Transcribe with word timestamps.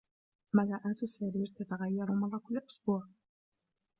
ملاءات 0.53 1.03
السرير 1.03 1.47
تتغير 1.57 2.11
مرة 2.11 2.37
كل 2.47 2.57
أسبوع. 2.69 3.07